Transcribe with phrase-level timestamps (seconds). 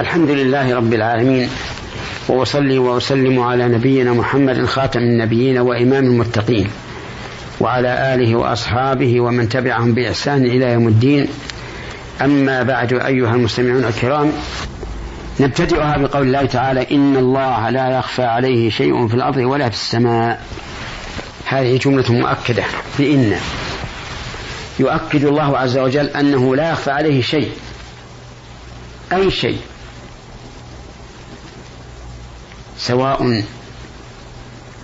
[0.00, 1.48] الحمد لله رب العالمين
[2.28, 6.70] وأصلي وأسلم على نبينا محمد خاتم النبيين وإمام المتقين
[7.60, 11.28] وعلى آله وأصحابه ومن تبعهم بإحسان إلى يوم الدين.
[12.22, 14.32] أما بعد أيها المستمعون الكرام
[15.40, 20.42] نبتدئها بقول الله تعالى إن الله لا يخفى عليه شيء في الأرض ولا في السماء.
[21.46, 22.64] هذه جملة مؤكدة
[22.98, 23.36] بان
[24.78, 27.50] يؤكد الله عز وجل أنه لا يخفى عليه شيء
[29.12, 29.58] أي شيء.
[32.86, 33.42] سواء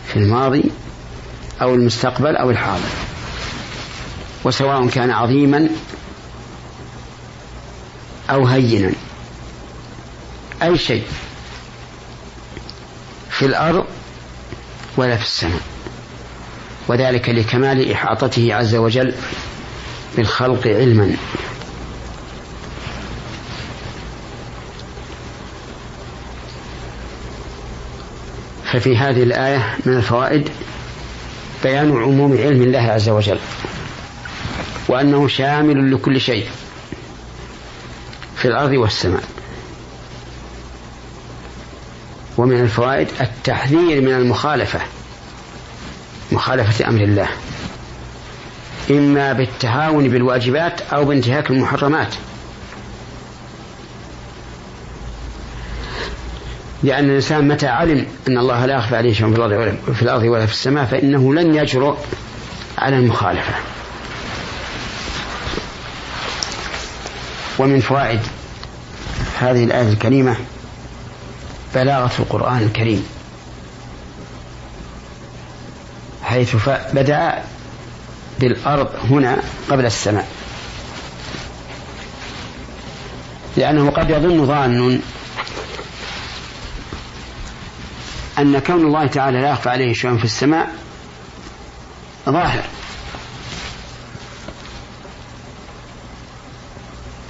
[0.06, 0.64] في الماضي
[1.62, 2.88] أو المستقبل أو الحاضر
[4.44, 5.68] وسواء كان عظيما
[8.30, 8.92] أو هينا.
[10.62, 11.04] أي شيء
[13.30, 13.84] في الأرض
[14.96, 15.62] ولا في السماء.
[16.88, 19.14] وذلك لكمال إحاطته عز وجل
[20.16, 21.16] بالخلق علما.
[28.72, 30.48] ففي هذه الآية من الفوائد
[31.62, 33.38] بيان عموم علم الله عز وجل
[34.88, 36.46] وأنه شامل لكل شيء
[38.36, 39.22] في الأرض والسماء.
[42.38, 44.80] ومن الفوائد التحذير من المخالفة
[46.32, 47.28] مخالفة أمر الله
[48.90, 52.14] إما بالتهاون بالواجبات أو بانتهاك المحرمات.
[56.82, 60.22] لأن الإنسان متى علم أن الله لا يخفى عليه شيء في الأرض ولا في الأرض
[60.22, 61.96] ولا في السماء فإنه لن يجرؤ
[62.78, 63.54] على المخالفة.
[67.58, 68.20] ومن فوائد
[69.38, 70.36] هذه الآية الكريمة
[71.74, 73.06] بلاغة القرآن الكريم
[76.22, 76.56] حيث
[76.92, 77.42] بدأ
[78.40, 79.36] بالأرض هنا
[79.70, 80.28] قبل السماء.
[83.56, 85.00] لأنه قد يظن ظان
[88.40, 90.68] أن كون الله تعالى لا يخفى عليه شيء في السماء
[92.28, 92.64] ظاهر.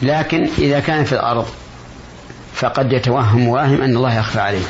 [0.03, 1.49] لكن إذا كان في الأرض
[2.55, 4.65] فقد يتوهم واهم أن الله يخفى عليه.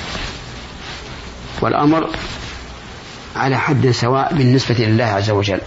[1.60, 2.10] والأمر
[3.36, 5.60] على حد سواء بالنسبة لله عز وجل.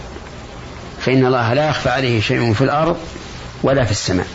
[1.00, 2.96] فإن الله لا يخفى عليه شيء في الأرض
[3.62, 4.26] ولا في السماء.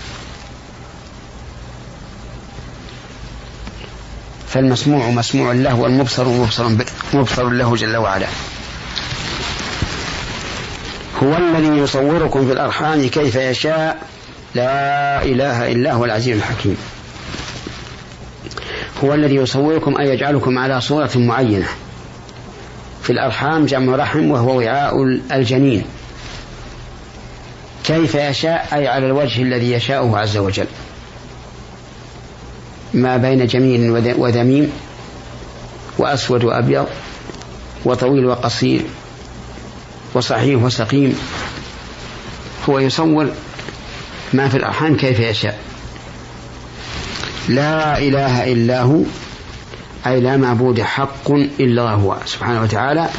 [4.50, 6.70] فالمسموع مسموع له والمبصر مبصر
[7.14, 8.28] مبصر له جل وعلا.
[11.24, 13.98] هو الذي يصوركم في الأرحام كيف يشاء.
[14.56, 16.78] لا إله إلا هو العزيز الحكيم.
[19.04, 21.68] هو الذي يصوركم أي يجعلكم على صورة معينة.
[23.04, 25.86] في الأرحام جمع رحم وهو وعاء الجنين.
[27.84, 30.68] كيف يشاء أي على الوجه الذي يشاءه عز وجل.
[32.94, 34.72] ما بين جميل وذميم
[35.98, 36.88] وأسود وأبيض
[37.86, 38.82] وطويل وقصير
[40.14, 41.20] وصحيح وسقيم.
[42.70, 43.30] هو يصور
[44.34, 45.60] ما في الأرحام كيف يشاء.
[47.50, 49.02] لا إله إلا هو
[50.08, 52.18] أي لا معبود حق إلا هو.
[52.26, 53.10] سبحانه وتعالى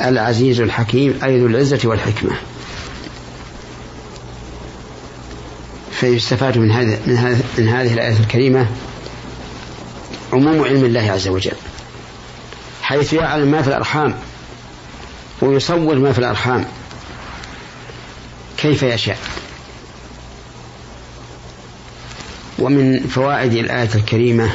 [0.00, 2.32] العزيز الحكيم أي ذو العزة والحكمة.
[5.90, 6.98] فيستفاد من هذه
[7.58, 8.66] من, هذه الآية الكريمة
[10.32, 11.56] عموم علم الله عز وجل
[12.82, 14.14] حيث يعلم ما في الأرحام
[15.40, 16.64] ويصور ما في الأرحام
[18.58, 19.18] كيف يشاء.
[22.58, 24.50] ومن فوائد الآية الكريمة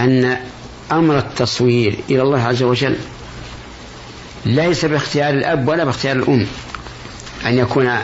[0.00, 0.38] أن
[0.92, 2.96] أمر التصوير إلى الله عز وجل
[4.46, 6.46] ليس باختيار الأب ولا باختيار الأم
[7.46, 7.98] أن يكون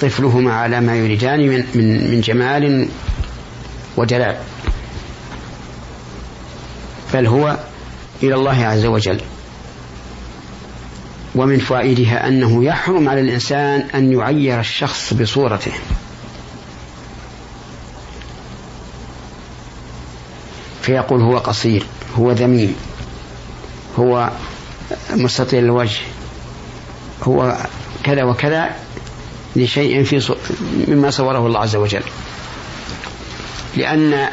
[0.00, 2.88] طفلهما على ما يريدان من, من, من جمال
[3.96, 4.36] ودلال.
[7.14, 7.56] بل هو
[8.22, 9.20] إلى الله عز وجل.
[11.34, 15.72] ومن فوائدها أنه يحرم على الإنسان أن يعير الشخص بصورته.
[20.82, 21.86] فيقول هو قصير
[22.18, 22.76] هو ذميم
[23.98, 24.30] هو
[25.10, 26.00] مستطيل الوجه
[27.22, 27.56] هو
[28.04, 28.83] كذا وكذا
[29.56, 30.34] لشيء في
[30.88, 32.02] مما صوره الله عز وجل.
[33.76, 34.28] لأن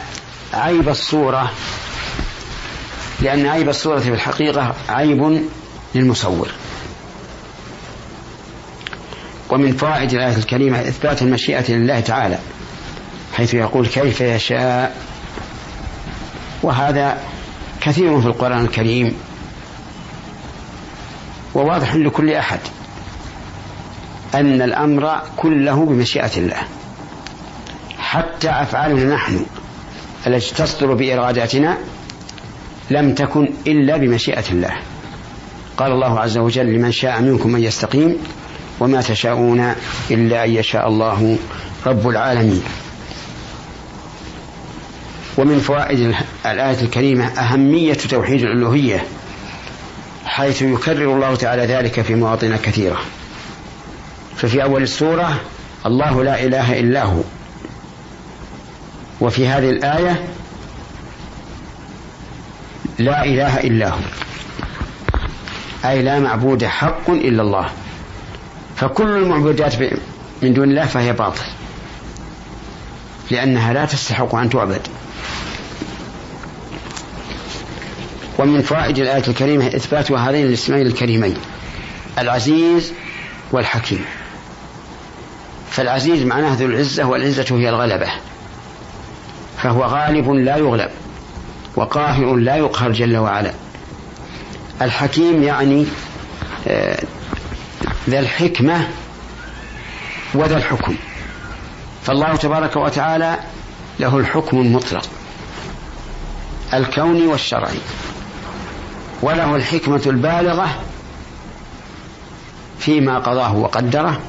[0.54, 1.52] عيب الصورة
[3.22, 5.42] لأن عيب الصورة في الحقيقة عيب
[5.96, 6.50] للمصور.
[9.50, 12.40] ومن فوائد الآية الكريمة إثبات المشيئة لله تعالى
[13.34, 14.98] حيث يقول كيف يشاء.
[16.64, 17.22] وهذا
[17.82, 19.18] كثير في القرآن الكريم
[21.54, 22.60] وواضح لكل أحد.
[24.36, 26.62] أن الأمر كله بمشيئة الله.
[28.00, 29.46] حتى أفعالنا نحن
[30.28, 31.78] التي تصدر بإراداتنا
[32.92, 34.74] لم تكن إلا بمشيئة الله.
[35.78, 38.18] قال الله عز وجل لمن شاء منكم أن يستقيم
[38.80, 39.74] وما تشاءون
[40.12, 41.38] إلا أن يشاء الله
[41.86, 42.64] رب العالمين.
[45.38, 49.04] ومن فوائد الآية الكريمة أهمية توحيد الألوهية
[50.26, 53.00] حيث يكرر الله تعالى ذلك في مواطن كثيرة.
[54.38, 55.40] ففي أول السورة
[55.86, 57.22] الله لا إله إلا هو.
[59.22, 60.26] وفي هذه الآية
[63.00, 64.00] لا إله إلا هو.
[65.86, 67.70] أي لا معبود حق إلا الله.
[68.76, 69.76] فكل المعبودات
[70.42, 71.46] من دون الله فهي باطل.
[73.32, 74.88] لأنها لا تستحق أن تعبد.
[78.40, 81.38] ومن فوائد الآية الكريمة إثبات هذين الاسمين الكريمين
[82.20, 82.94] العزيز
[83.52, 84.06] والحكيم.
[85.72, 88.08] فالعزيز معناه ذو العزة والعزة هي الغلبة.
[89.58, 90.90] فهو غالب لا يغلب
[91.76, 93.54] وقاهر لا يقهر جل وعلا.
[94.82, 95.86] الحكيم يعني
[96.68, 97.04] آه،
[98.10, 98.88] ذا الحكمة
[100.34, 100.96] وذا الحكم.
[102.04, 103.40] فالله تبارك وتعالى
[104.00, 105.06] له الحكم المطلق
[106.74, 107.80] الكوني والشرعي
[109.22, 110.68] وله الحكمة البالغة
[112.80, 114.20] فيما قضاه وقدره.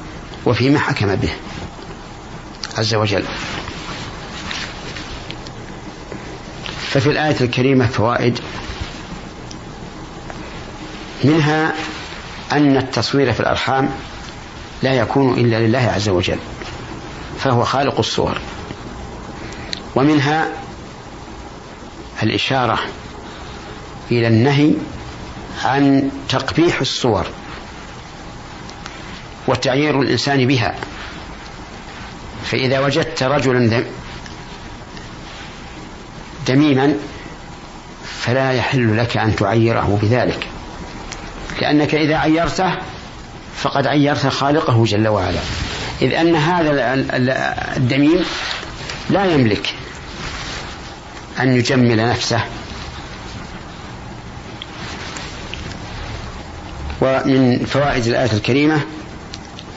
[0.45, 1.33] وفيما حكم به
[2.77, 3.23] عز وجل.
[6.91, 8.39] ففي الآية الكريمة فوائد
[11.23, 11.73] منها
[12.51, 13.89] أن التصوير في الأرحام
[14.83, 16.39] لا يكون إلا لله عز وجل
[17.39, 18.37] فهو خالق الصور.
[19.95, 20.47] ومنها
[22.23, 22.79] الإشارة
[24.11, 24.73] إلى النهي
[25.63, 27.27] عن تقبيح الصور.
[29.47, 30.75] وتعيير الإنسان بها.
[32.45, 33.83] فإذا وجدت رجلا
[36.47, 36.93] دميما
[38.21, 40.47] فلا يحل لك أن تعيره بذلك.
[41.61, 42.73] لأنك إذا عيرته
[43.55, 45.39] فقد عيرت خالقه جل وعلا.
[46.01, 46.93] إذ أن هذا
[47.77, 48.25] الدميم
[49.09, 49.75] لا يملك
[51.39, 52.43] أن يجمل نفسه.
[57.01, 58.81] ومن فوائد الآية الكريمة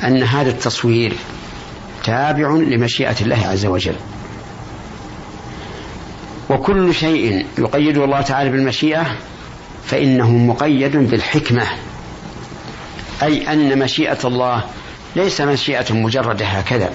[0.05, 1.13] أن هذا التصوير
[2.05, 3.97] تابع لمشيئة الله عز وجل.
[6.51, 9.07] وكل شيء يقيده الله تعالى بالمشيئة
[9.87, 11.67] فإنه مقيد بالحكمة.
[13.23, 14.65] أي أن مشيئة الله
[15.17, 16.91] ليس مشيئة مجردة هكذا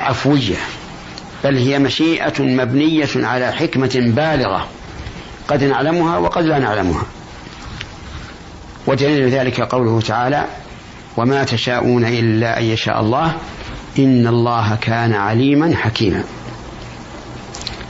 [0.00, 0.56] عفوية
[1.44, 4.68] بل هي مشيئة مبنية على حكمة بالغة
[5.48, 7.02] قد نعلمها وقد لا نعلمها.
[8.86, 10.46] ودليل ذلك قوله تعالى
[11.16, 13.36] وما تشاءون إلا أن يشاء الله.
[13.98, 16.24] إن الله كان عليما حكيما.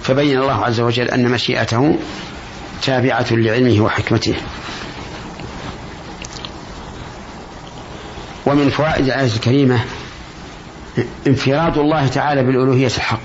[0.03, 1.99] فبين الله عز وجل أن مشيئته
[2.83, 4.35] تابعة لعلمه وحكمته.
[8.47, 9.81] ومن فوائد الآية الكريمة
[11.27, 13.21] انفراد الله تعالى بالألوهية الحق.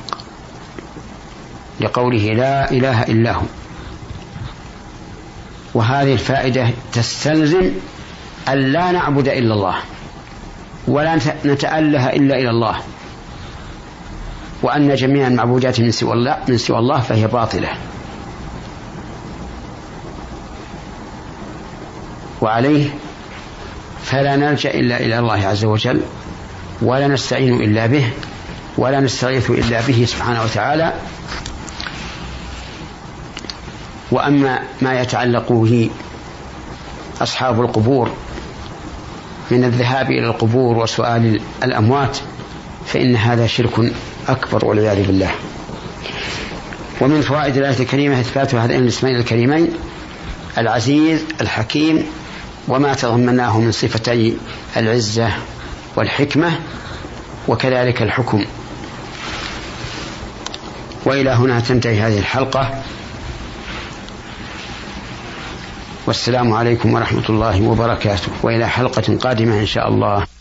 [1.80, 3.44] لقوله لا إله إلا هو.
[5.74, 7.72] وهذه الفائدة تستلزم
[8.48, 9.76] أن لا نعبد إلا الله
[10.88, 11.16] ولا
[11.46, 12.76] نتأله إلا إلى الله
[14.62, 17.70] وأن جميع المعبودات من سوى الله من سوى الله فهي باطلة.
[22.42, 22.90] وعليه
[24.04, 26.02] فلا نلجأ إلا إلى الله عز وجل
[26.82, 28.10] ولا نستعين إلا به
[28.78, 30.94] ولا نستغيث إلا به سبحانه وتعالى.
[34.12, 35.90] وأما ما يتعلق به
[37.22, 38.12] أصحاب القبور
[39.52, 42.18] من الذهاب إلى القبور وسؤال الأموات
[42.86, 43.94] فإن هذا شرك
[44.28, 45.32] أكبر والعياذ بالله.
[47.02, 49.74] ومن فوائد الآية الكريمة إثبات هذين الاسمين الكريمين
[50.58, 52.06] العزيز الحكيم
[52.68, 54.38] وما تضمناه من صفتي
[54.78, 55.30] العزة
[55.96, 56.60] والحكمة
[57.48, 58.46] وكذلك الحكم.
[61.06, 62.82] وإلى هنا تنتهي هذه الحلقة.
[66.10, 68.32] والسلام عليكم ورحمة الله وبركاته.
[68.44, 70.39] وإلى حلقة قادمة إن شاء الله.